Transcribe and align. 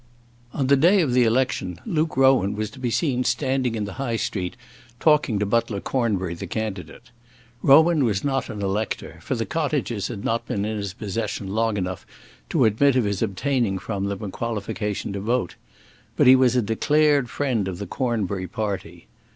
On 0.51 0.65
the 0.65 0.75
day 0.75 1.01
of 1.01 1.13
the 1.13 1.25
election 1.25 1.79
Luke 1.85 2.17
Rowan 2.17 2.55
was 2.55 2.71
to 2.71 2.79
be 2.79 2.89
seen 2.89 3.23
standing 3.23 3.75
in 3.75 3.85
the 3.85 3.93
High 4.01 4.15
Street 4.15 4.57
talking 4.99 5.37
to 5.37 5.45
Butler 5.45 5.79
Cornbury 5.79 6.33
the 6.33 6.47
candidate. 6.47 7.11
Rowan 7.61 8.03
was 8.03 8.23
not 8.23 8.49
an 8.49 8.63
elector, 8.63 9.19
for 9.21 9.35
the 9.35 9.45
cottages 9.45 10.07
had 10.07 10.25
not 10.25 10.47
been 10.47 10.65
in 10.65 10.75
his 10.77 10.93
possession 10.95 11.49
long 11.49 11.77
enough 11.77 12.07
to 12.49 12.65
admit 12.65 12.95
of 12.95 13.03
his 13.03 13.21
obtaining 13.21 13.77
from 13.77 14.05
them 14.05 14.23
a 14.23 14.31
qualification 14.31 15.13
to 15.13 15.19
vote; 15.19 15.53
but 16.17 16.25
he 16.25 16.35
was 16.35 16.55
a 16.55 16.63
declared 16.63 17.29
friend 17.29 17.67
of 17.67 17.77
the 17.77 17.85
Cornbury 17.85 18.47
party. 18.47 19.05